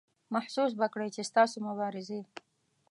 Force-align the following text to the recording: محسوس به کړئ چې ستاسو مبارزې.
محسوس 0.33 0.71
به 0.79 0.87
کړئ 0.93 1.09
چې 1.15 1.21
ستاسو 1.29 1.57
مبارزې. 1.67 2.21